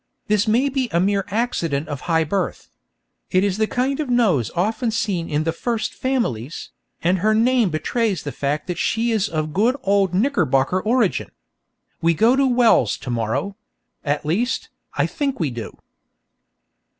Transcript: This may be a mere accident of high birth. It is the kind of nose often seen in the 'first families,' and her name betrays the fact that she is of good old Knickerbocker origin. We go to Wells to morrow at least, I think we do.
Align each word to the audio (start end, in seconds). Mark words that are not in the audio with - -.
This 0.25 0.47
may 0.47 0.67
be 0.67 0.89
a 0.91 0.99
mere 0.99 1.25
accident 1.27 1.87
of 1.87 2.01
high 2.09 2.23
birth. 2.23 2.71
It 3.29 3.43
is 3.43 3.59
the 3.59 3.67
kind 3.67 3.99
of 3.99 4.09
nose 4.09 4.49
often 4.55 4.89
seen 4.89 5.29
in 5.29 5.43
the 5.43 5.51
'first 5.51 5.93
families,' 5.93 6.71
and 7.03 7.19
her 7.19 7.35
name 7.35 7.69
betrays 7.69 8.23
the 8.23 8.31
fact 8.31 8.65
that 8.65 8.79
she 8.79 9.11
is 9.11 9.29
of 9.29 9.53
good 9.53 9.75
old 9.83 10.11
Knickerbocker 10.15 10.81
origin. 10.81 11.29
We 12.01 12.15
go 12.15 12.35
to 12.35 12.47
Wells 12.47 12.97
to 12.97 13.11
morrow 13.11 13.57
at 14.03 14.25
least, 14.25 14.69
I 14.95 15.05
think 15.05 15.39
we 15.39 15.51
do. 15.51 15.77